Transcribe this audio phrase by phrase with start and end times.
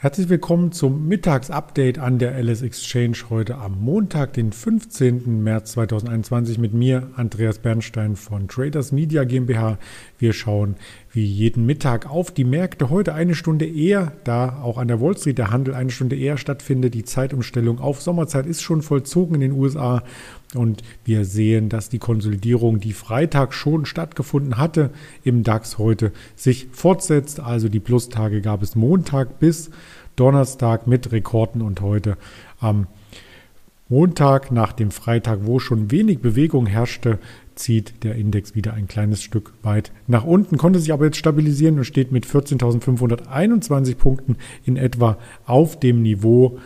[0.00, 5.42] Herzlich willkommen zum Mittagsupdate an der LS Exchange heute am Montag, den 15.
[5.42, 9.76] März 2021 mit mir, Andreas Bernstein von Traders Media GmbH.
[10.16, 10.76] Wir schauen
[11.18, 12.90] wie jeden Mittag auf die Märkte.
[12.90, 16.36] Heute eine Stunde eher, da auch an der Wall Street der Handel eine Stunde eher
[16.36, 16.94] stattfindet.
[16.94, 20.04] Die Zeitumstellung auf Sommerzeit ist schon vollzogen in den USA
[20.54, 24.90] und wir sehen, dass die Konsolidierung, die Freitag schon stattgefunden hatte,
[25.24, 27.40] im DAX heute sich fortsetzt.
[27.40, 29.70] Also die Plustage gab es Montag bis
[30.14, 32.16] Donnerstag mit Rekorden und heute
[32.60, 32.86] am
[33.88, 37.18] Montag nach dem Freitag, wo schon wenig Bewegung herrschte,
[37.58, 41.78] zieht der Index wieder ein kleines Stück weit nach unten, konnte sich aber jetzt stabilisieren
[41.78, 46.58] und steht mit 14.521 Punkten in etwa auf dem Niveau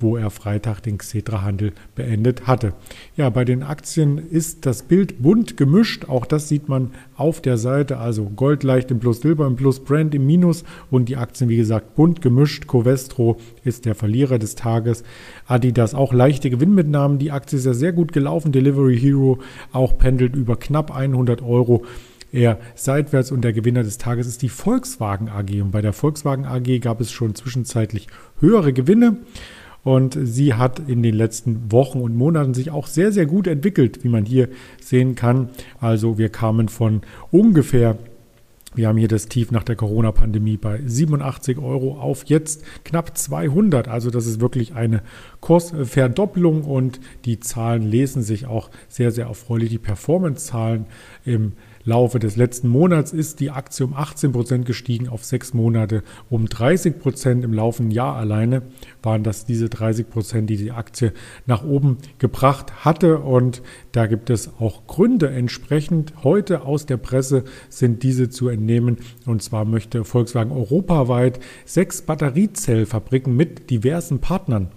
[0.00, 2.72] wo er Freitag den Xetra-Handel beendet hatte.
[3.16, 6.08] Ja, bei den Aktien ist das Bild bunt gemischt.
[6.08, 7.98] Auch das sieht man auf der Seite.
[7.98, 11.56] Also Gold leicht im Plus, Silber im Plus, Brand im Minus und die Aktien, wie
[11.56, 12.66] gesagt, bunt gemischt.
[12.66, 15.02] Covestro ist der Verlierer des Tages.
[15.46, 17.18] Adidas auch leichte Gewinnmitnahmen.
[17.18, 18.52] Die Aktie ist ja sehr gut gelaufen.
[18.52, 19.38] Delivery Hero
[19.72, 21.84] auch pendelt über knapp 100 Euro
[22.32, 25.62] eher seitwärts und der Gewinner des Tages ist die Volkswagen AG.
[25.62, 28.06] Und bei der Volkswagen AG gab es schon zwischenzeitlich
[28.40, 29.16] höhere Gewinne.
[29.84, 34.04] Und sie hat in den letzten Wochen und Monaten sich auch sehr, sehr gut entwickelt,
[34.04, 34.48] wie man hier
[34.80, 35.50] sehen kann.
[35.80, 37.96] Also wir kamen von ungefähr
[38.74, 43.88] wir haben hier das Tief nach der Corona-Pandemie bei 87 Euro auf jetzt knapp 200.
[43.88, 45.02] Also das ist wirklich eine
[45.40, 49.70] Kursverdoppelung und die Zahlen lesen sich auch sehr, sehr erfreulich.
[49.70, 50.84] Die Performance-Zahlen
[51.24, 51.54] im
[51.88, 56.46] Laufe des letzten Monats ist die Aktie um 18 Prozent gestiegen, auf sechs Monate um
[56.46, 57.44] 30 Prozent.
[57.44, 58.60] Im laufenden Jahr alleine
[59.02, 61.14] waren das diese 30 Prozent, die die Aktie
[61.46, 63.20] nach oben gebracht hatte.
[63.20, 63.62] Und
[63.92, 66.12] da gibt es auch Gründe entsprechend.
[66.22, 68.98] Heute aus der Presse sind diese zu entnehmen.
[69.24, 74.68] Und zwar möchte Volkswagen europaweit sechs Batteriezellfabriken mit diversen Partnern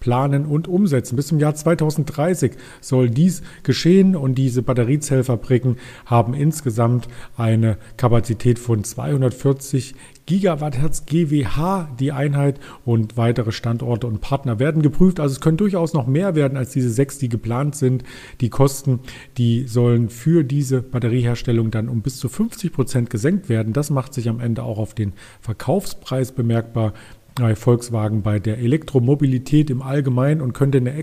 [0.00, 1.16] planen und umsetzen.
[1.16, 5.76] Bis zum Jahr 2030 soll dies geschehen und diese Batteriezellfabriken
[6.06, 9.94] haben insgesamt eine Kapazität von 240
[10.28, 15.20] Gigawatthertz GWH die Einheit und weitere Standorte und Partner werden geprüft.
[15.20, 18.04] Also es können durchaus noch mehr werden als diese sechs, die geplant sind.
[18.42, 19.00] Die Kosten,
[19.38, 23.72] die sollen für diese Batterieherstellung dann um bis zu 50 Prozent gesenkt werden.
[23.72, 26.92] Das macht sich am Ende auch auf den Verkaufspreis bemerkbar
[27.34, 30.94] bei Volkswagen bei der Elektromobilität im Allgemeinen und könnte eine,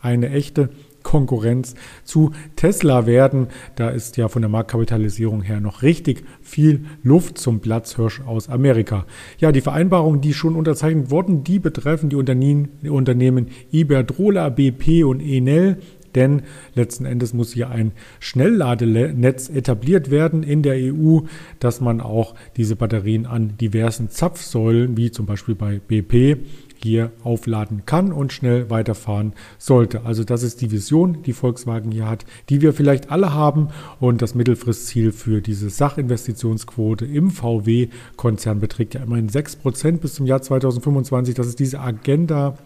[0.00, 0.70] eine echte
[1.02, 3.48] Konkurrenz zu Tesla werden.
[3.76, 9.06] Da ist ja von der Marktkapitalisierung her noch richtig viel Luft zum Platzhirsch aus Amerika.
[9.38, 15.78] Ja, die Vereinbarungen, die schon unterzeichnet wurden, die betreffen die Unternehmen Iberdrola, BP und Enel
[16.14, 16.42] denn
[16.74, 21.20] letzten Endes muss hier ein Schnellladenetz etabliert werden in der EU,
[21.60, 26.38] dass man auch diese Batterien an diversen Zapfsäulen, wie zum Beispiel bei BP,
[26.82, 30.04] hier aufladen kann und schnell weiterfahren sollte.
[30.04, 33.68] Also das ist die Vision, die Volkswagen hier hat, die wir vielleicht alle haben
[34.00, 40.42] und das Mittelfristziel für diese Sachinvestitionsquote im VW-Konzern beträgt ja immerhin 6% bis zum Jahr
[40.42, 41.34] 2025.
[41.34, 42.56] Das ist diese Agenda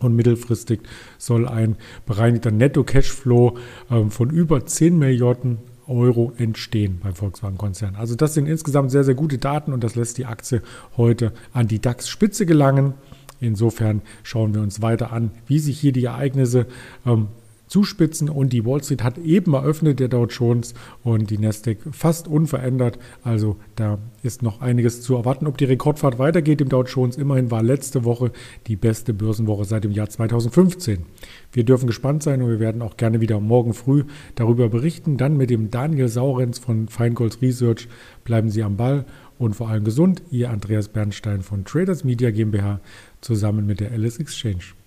[0.00, 0.80] und mittelfristig
[1.18, 1.76] soll ein
[2.06, 3.56] bereinigter Netto-Cashflow
[3.90, 7.96] ähm, von über 10 Milliarden Euro entstehen beim Volkswagen-Konzern.
[7.96, 10.62] Also das sind insgesamt sehr, sehr gute Daten und das lässt die Aktie
[10.96, 12.94] heute an die DAX-Spitze gelangen.
[13.40, 16.66] Insofern schauen wir uns weiter an, wie sich hier die Ereignisse
[17.06, 17.28] ähm,
[17.68, 22.26] zuspitzen und die Wall Street hat eben eröffnet, der Dow Jones und die Nasdaq fast
[22.26, 22.98] unverändert.
[23.22, 25.46] Also da ist noch einiges zu erwarten.
[25.46, 28.32] Ob die Rekordfahrt weitergeht im Dow Jones, immerhin war letzte Woche
[28.66, 31.04] die beste Börsenwoche seit dem Jahr 2015.
[31.52, 34.04] Wir dürfen gespannt sein und wir werden auch gerne wieder morgen früh
[34.34, 35.16] darüber berichten.
[35.16, 37.88] Dann mit dem Daniel Saurenz von Feingold Research.
[38.24, 39.04] Bleiben Sie am Ball
[39.38, 40.22] und vor allem gesund.
[40.30, 42.80] Ihr Andreas Bernstein von Traders Media GmbH
[43.20, 44.77] zusammen mit der Alice Exchange.